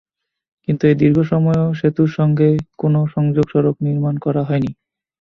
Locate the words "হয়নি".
4.43-4.71